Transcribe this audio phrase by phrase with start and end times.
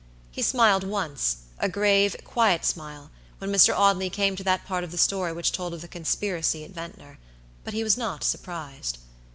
[0.31, 3.71] He smiled once, a grave, quiet smile, when Mr.
[3.77, 7.19] Audley came to that part of the story which told of the conspiracy at Ventnor;
[7.63, 8.97] but he was not surprised.